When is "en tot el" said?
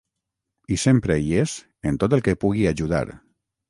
1.93-2.29